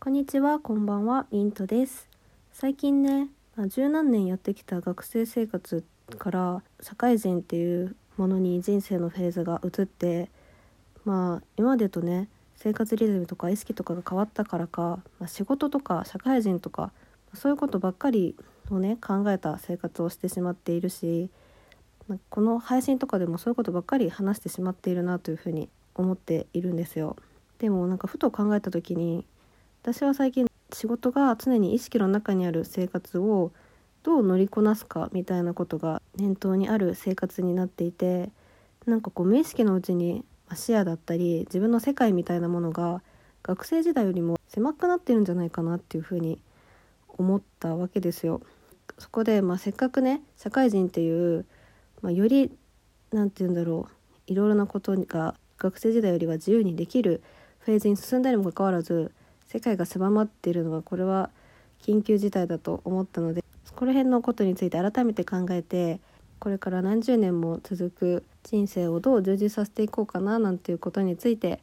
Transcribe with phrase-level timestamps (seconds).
[0.00, 2.08] こんにちは、こんばんは、ミントです。
[2.52, 5.84] 最近ね、まあ、十何年やってきた学生生活
[6.18, 10.30] から社会人っていうものに人生のフェーズが移って、
[11.04, 16.92] まあ今までとね、生活リズムとか意識とかが変わったからか、まあ、仕事とか社会人とか
[17.34, 18.36] そういうことばっかり
[18.70, 21.28] をね考えた生活をしてしまっているし、
[22.06, 27.16] まあこの配信とかでもそういうことばっかり話してしまっているなというふうに思っているんですよ。
[27.58, 29.26] でもなんかふと考えた時に
[29.82, 33.52] 私は最近仕事が常に意識の中にある生活を
[34.02, 38.30] どう乗りこなすかみたいなことが念頭にある生活になっていて
[38.86, 43.02] なんかこう無意識のうちに視野だったり自分の世界みたいなものが
[43.42, 46.40] 学生時代よりも狭くなってるんじゃないかなっていうふうに
[47.06, 48.40] 思ったわけですよ。
[48.98, 51.46] そこで、まあ、せっかくね社会人っていう、
[52.02, 52.50] まあ、より
[53.12, 57.22] なんて言うんだろういろいろなことが学生時代よりは自由にできる
[57.60, 59.12] フェーズに進んだにもかかわらず
[59.48, 61.30] 世界が狭まっているのはこれは
[61.82, 66.00] 緊急事態だと思ったのでそこら辺のことについて改めて考えて
[66.38, 71.60] これから何十年も続く人生をどう充実させていこうかななんていうことについて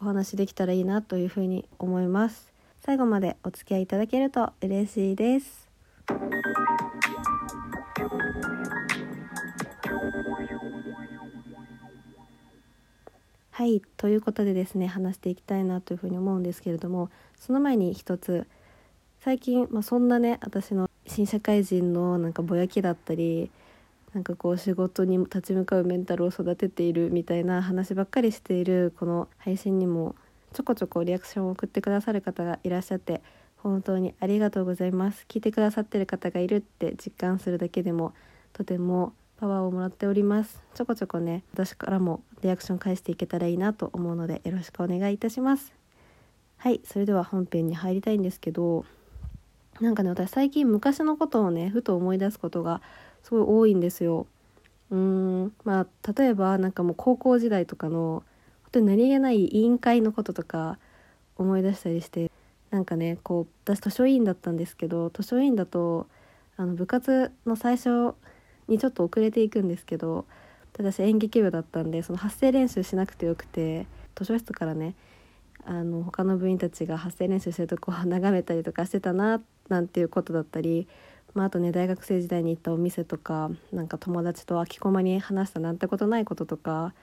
[0.00, 2.48] お話できたらいいなというふうに思います。
[2.80, 5.68] 最後までお付き合いいただけると嬉しいです。
[13.58, 18.46] はいということでですね話していきたいなというふうに思うんですけれどもその前に一つ
[19.18, 23.50] 最近、まあ、そんなね私の新社会人のなんかぼやきだったり
[24.14, 30.14] なんかこう仕事に立ち向かうメンタルを育てているみたいな話ばっかりしているこの配信にも
[30.52, 33.22] ちょこちょこリアクションを送ってくださる方がいらっしゃって
[33.56, 35.26] 本当にありがとうございます。
[35.26, 38.14] 聞いてくださってる方がいるって実感するだけでも
[38.52, 40.60] とてもパワーをもらっております。
[40.74, 45.72] ちょこちょこね私からもリアクション返していけたらいいなと思うのでよろしくお願いいたします。
[46.56, 48.84] はいそれでは本編に入りたいんですけど
[49.80, 52.82] なんかね私最近昔のことをねふと思い出すことが
[53.22, 54.26] すごい多いんですよ。
[54.90, 58.24] うーんまあ例えばなんかもう高校時代とかの
[58.64, 60.78] 本当に何気ない委員会のこととか
[61.36, 62.28] 思い出したりして
[62.70, 66.08] なんかねこう私図書委員だったんですけど図書委員だと
[66.56, 68.14] あの部活の最初
[68.68, 70.26] にちょっと遅れていくんですけど
[70.78, 74.94] 私演劇部だったんでその発声練習しなくてよくて図書室からね
[75.64, 80.88] あの他の部員たちが発声練習してるとこを 眺めたりとかしてたななんていうことだったり、
[81.34, 86.94] まあ、あとね大学生時代に行ったお店とかなんか友達と空き駒に話したなんてことないこととか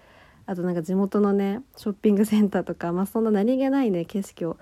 [0.47, 4.57] あとなんか地元のねショッピングセンターとか、まあ、そんな何気ないね景色を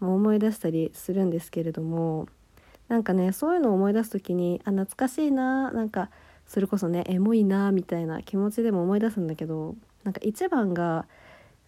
[0.00, 2.28] 思い出したりするんですけれども
[2.88, 6.10] なんかねそういうのを思い出す時にあ懐かしいななんか
[6.48, 11.06] それこそねエモいなみたいな気持ちでも思い出すんだけどなんか一番が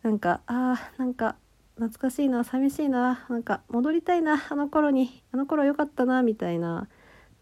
[0.02, 1.36] なんかあーなんか
[1.76, 6.88] 懐かしいな寂しいななんか戻りたいなあの頃にあの頃良かったなみたいな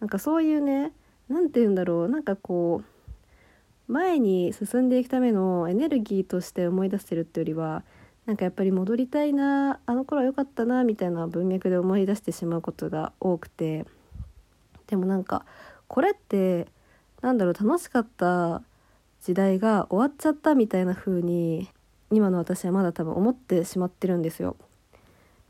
[0.00, 0.93] なんかそういうね
[1.28, 2.82] 何て言うんだろうなんかこ
[3.88, 7.84] う前に進んでいくためのエネルギーとして思い出してるってよりは
[8.27, 13.87] なんかやっぱり戻りたいなあの頃良かったなみたいな文脈で思い出してしまうことが多くて
[14.87, 15.47] でもなんか
[15.87, 16.69] これって
[17.22, 18.62] なんだろう楽しかった
[19.20, 21.68] 時代が終わっちゃったみたいな風に
[22.10, 24.56] 今の私はまだ多分思ってしまってるんですよ。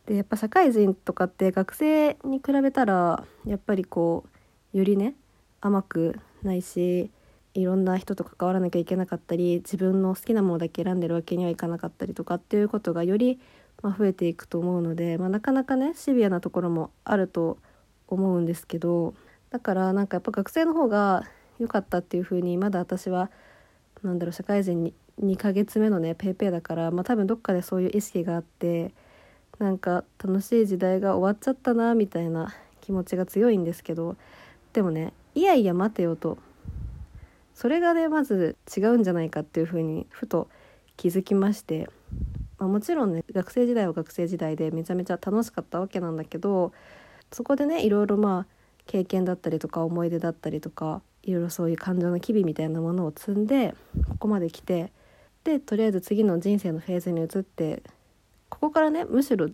[0.07, 4.25] でやっぱ社会人とかって学生に比べたらやっぱりこ
[4.73, 5.15] うよりね
[5.61, 7.11] 甘くないし
[7.53, 13.39] いろんな人と関わらなきゃいけなかったり自分の好きなものだけ選んでるわけにはいかなかったりとかっていうことがより、
[13.83, 17.59] ま、増えていくと思うので、まあ、なかなかねシビアなところもあると
[18.07, 19.15] 思うんですけど
[19.51, 21.25] だからなんかやっぱ学生の方が
[21.59, 23.31] 良かったっていう風にまだ私は
[24.03, 28.93] なんだろう社会人に2ヶ月目のねペイペイだから、まあ、多分どっかでそういう意識があって
[29.59, 34.17] なんか楽しい時代が終わっちゃったなみたいな気持ちが強いんですけど
[34.73, 36.39] でもねいやいや待てよと。
[37.55, 40.49] それがねまず違うんじゃないかっていうふうにふと
[40.97, 41.91] 気づきまして、
[42.57, 46.73] まあ、もちろんね学生時代は学生時代でめちゃめちゃ楽しかったわけなんだけど
[47.33, 48.58] そこでねいろいろまあ
[48.89, 53.75] 経験だったりとか思い出だったりとかいろいろそういう感情の機微みたいなものを積んで
[54.09, 54.91] ここまで来て
[55.45, 57.83] でとりあえず次の人生のフェーズに移って
[58.49, 59.49] ここからねむしろ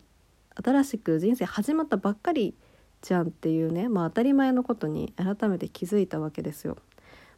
[0.64, 2.54] 新しく人生始まったばっかり
[3.02, 6.78] じゃんっていうねまあ当たり前のことに改めて気づいたわけですよ。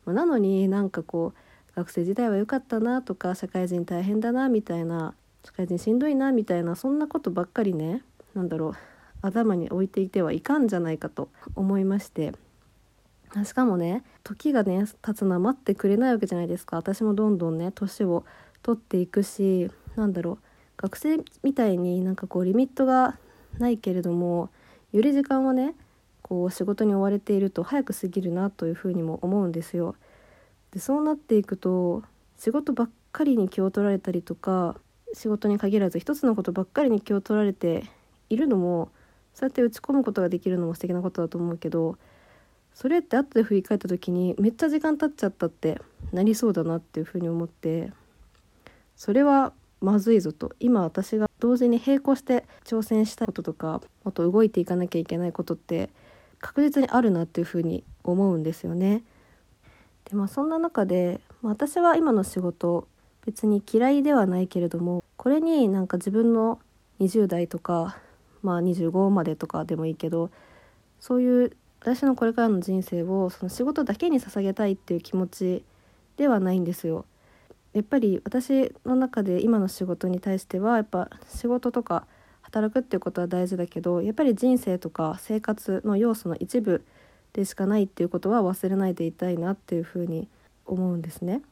[0.05, 5.15] まあなのになんかこう学生時代は良かったなとか社会人大変だなみたいな
[5.45, 8.03] 社会人しんどいなみたいなそんなことばっかりね
[8.35, 8.96] なんだろう
[9.27, 12.33] 頭に置いていてはいかんじゃないかと思いまして。
[13.45, 16.77] しかもね時がね経つのは待ってくれないわけじゃないですか。
[16.77, 18.25] 私もどんどんね年を
[18.63, 20.39] 取っていくしなんだろう。
[20.79, 23.19] 学生みたいになんかこうリミットが
[23.59, 24.51] ないけれども
[24.93, 25.75] より時間はね
[26.23, 29.97] こう仕事に追われていると早く過ぎるなというふうにも思うんですよ。
[30.71, 32.03] でそうなっていくと
[32.37, 34.77] 仕事ばっかりに気を取られたりとか
[35.15, 37.85] 仕事に限らず一つのことばっかりに気を取られて
[38.29, 38.91] いるのも
[39.37, 41.99] そうやって打ち込むことができるのも素敵なことだと思うけど
[42.73, 45.79] それって後で振り返った時にめっちゃ時間経っちゃったって
[46.11, 47.93] なりそうだなっていうふうに思って
[48.97, 49.53] それは
[49.83, 55.91] まずいぞと今私が同時に並行して挑戦したいこととかもっと動いていかなきゃいけないことって
[56.41, 59.03] 確実にあるなっていうふうに思うんですよね。
[60.09, 62.89] でまあそんな中で、まあ、私は今の仕事
[63.27, 66.59] 別に嫌いではないけれどもこれになんか自分の
[67.01, 67.99] 20代とか、
[68.47, 70.31] まあ、25までとかでもいいけど
[71.01, 75.65] そういう私のこれからの人生をその仕事だけに捧げたいっていう気持ち
[76.17, 77.05] ではないんですよ。
[77.75, 82.07] やっぱり私の中で今の仕事に対してはやっぱ仕事とか
[82.41, 86.85] 働くっていうことは大事だけどやっぱり人生とか生活の要素の一部
[87.35, 90.29] でしかないっていうことは忘れないでいたいなっていうふうに
[90.65, 91.43] 思うんですね。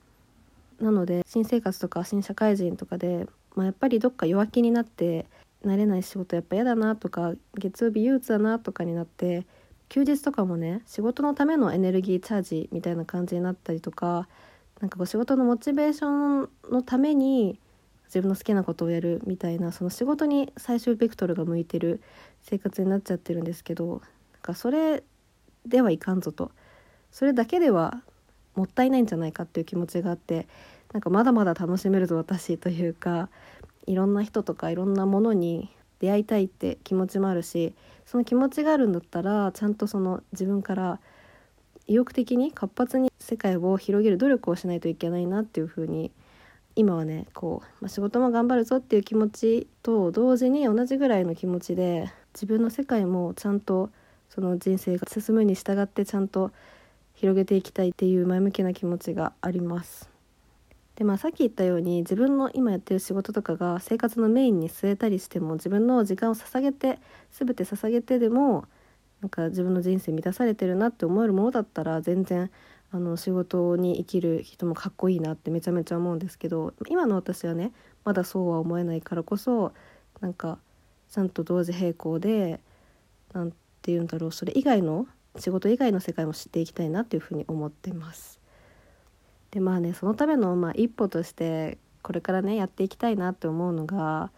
[0.81, 5.27] なので新生活とか新社会人とかで、まあ、やっぱりどっか弱気になって
[5.65, 9.47] 慣れない仕事やっぱ嫌だなとか月曜日憂鬱だなとかになって
[9.89, 14.29] 休日とかもね仕事のためのエネルギーチャージみたいな感じになったりとか
[14.81, 17.59] なんかこう仕事のモチベーションのために
[18.07, 22.03] 自分の好きなことをやるみたいなその仕事に最終ベクトルが向いてる
[22.43, 24.03] 生活になっちゃってるんですけど
[24.33, 25.03] なんかそれ
[25.67, 26.51] ではいかんぞと。
[27.11, 28.03] それだけでは
[28.57, 30.49] もったいないんじゃないかっていう気持ちがあって
[30.93, 33.29] なんかまだまだ楽しめるぞ私というか
[33.87, 35.71] いろんな人とかいろんなものに
[36.01, 37.75] 出会いたいって気持ちもあるし
[38.07, 41.01] その気持ちがあるんだったらちゃんとその自分から
[41.87, 46.11] 意欲的に活発に世界を広げる努力をしないといけないなっていうふうに
[46.77, 53.91] 今はねこう、まあ、仕事も頑張るぞっていう気持ちと同時に同じぐらいの気持ちで自分の世界もちゃんと
[54.29, 56.51] その人生が進むに従ってちゃんと
[57.15, 60.14] 広げていきたいっていう前向きな気持ちがあります。
[60.97, 66.99] でまあさっき言ったように自分の今やってる仕事とかが生活のメインに据えたりしても自分の時間を捧げて
[67.33, 68.67] 全て捧げてでも
[69.21, 72.51] なんか自分の人生満たされてるなって思えるものだったら全然
[72.93, 77.73] あの仕事に生きる人もかっこいいなってめちゃめちゃ思うんですけど今の私はね
[78.05, 79.73] まだそうは思えないからこそ
[80.21, 80.59] なんか
[81.11, 82.61] ちゃんと同時並行で
[83.33, 83.57] 何て
[83.91, 85.09] 言うんだろうそれ以外の
[85.39, 88.44] 仕事以外の世界も知っていきたいなっていうふうに思ってます。
[89.55, 94.31] でまあねそのための、まあ、一歩としてこれからねやっていきたいなって思うのが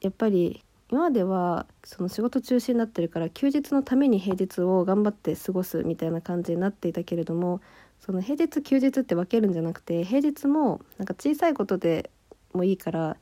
[0.00, 7.60] やっぱり今まではその仕事中心になってるから休日のために平日を頑張って過ごすみたいな感じになっていたけれども
[8.00, 12.10] その平日休日って分けるんじゃなくて平日もなんか小さいことで
[12.54, 13.16] もいいから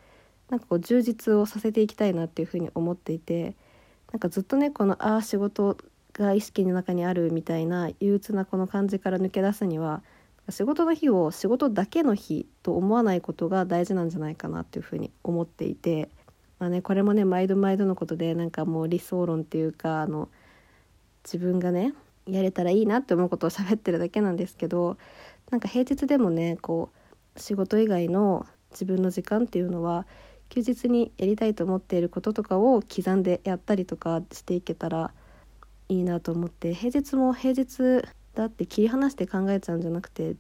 [0.48, 3.56] なんかこう充実をさせていきたいなっていうふうに思っていて
[4.12, 5.76] なんかずっとねこのああ仕事
[6.12, 10.02] が意識の中にあるみたいな憂鬱なこの感じから抜け出すには
[10.48, 16.08] 仕事の日を仕事だけの日と思わないことが大事なんじゃないかなっていうふうに思っていて、
[16.58, 20.28] まあね、これもね毎度毎度のことでなんかもう理想論っていうかあの
[21.24, 21.94] 自分がね
[22.26, 24.96] やれたらいいなって思うことを喋ってるだけなんですけど
[25.50, 26.90] なんか平日でもねこ
[27.36, 30.06] う仕事以外の自分の時間っていうのは
[30.48, 35.12] 休日にやりたいと思っていることとかを刻んでやったりとかしていけたら
[35.88, 40.34] いいなと思って平日も平日だって切り離して考えちゃうんじゃなくてなん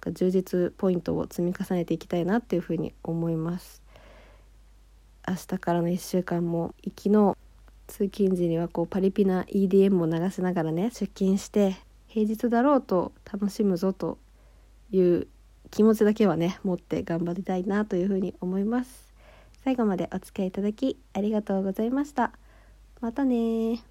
[0.00, 3.82] か充実ポイントを積み重ねていきたいなっていうふうに思います。
[5.26, 7.36] 明日からの1週間も行きの
[7.86, 11.76] 通勤時にはこうパリピな EDM を流しながらね出勤して
[12.08, 14.18] 平日だろうと楽しむぞと
[14.90, 15.28] いう
[15.70, 19.12] 気持ちだけはね持って頑張りたいなというふうに思います。
[19.64, 22.32] 最後までお付き合いいただきありがとうございました。
[23.00, 23.82] またね